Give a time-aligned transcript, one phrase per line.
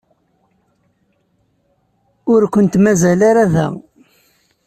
[2.33, 3.67] Ur kent-mazal ara da.